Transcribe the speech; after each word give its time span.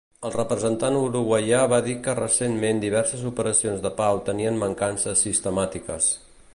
El 0.27 0.31
representant 0.35 0.95
uruguaià 0.99 1.59
va 1.73 1.79
dir 1.87 1.93
que 2.07 2.15
recentment 2.21 2.81
diverses 2.85 3.29
operacions 3.33 3.87
de 3.87 3.95
pau 4.03 4.23
tenien 4.31 4.59
mancances 4.65 5.27
sistemàtiques. 5.29 6.11